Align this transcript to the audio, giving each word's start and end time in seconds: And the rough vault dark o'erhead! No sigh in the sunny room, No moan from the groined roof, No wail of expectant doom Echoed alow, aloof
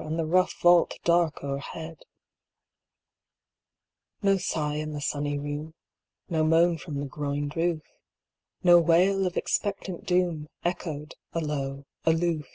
And 0.00 0.18
the 0.18 0.24
rough 0.24 0.58
vault 0.58 0.98
dark 1.04 1.44
o'erhead! 1.44 2.04
No 4.22 4.38
sigh 4.38 4.76
in 4.76 4.94
the 4.94 5.00
sunny 5.02 5.36
room, 5.38 5.74
No 6.30 6.42
moan 6.42 6.78
from 6.78 7.00
the 7.00 7.06
groined 7.06 7.54
roof, 7.54 7.82
No 8.64 8.80
wail 8.80 9.26
of 9.26 9.36
expectant 9.36 10.06
doom 10.06 10.48
Echoed 10.64 11.16
alow, 11.34 11.84
aloof 12.06 12.48